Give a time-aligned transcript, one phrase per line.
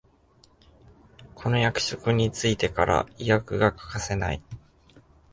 [1.35, 4.41] この役職についてから胃薬が欠かせない